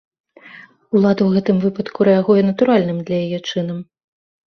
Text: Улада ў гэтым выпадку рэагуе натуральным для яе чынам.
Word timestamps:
Улада 0.93 1.21
ў 1.25 1.29
гэтым 1.35 1.57
выпадку 1.67 2.09
рэагуе 2.11 2.41
натуральным 2.51 2.97
для 3.11 3.25
яе 3.25 3.39
чынам. 3.49 3.89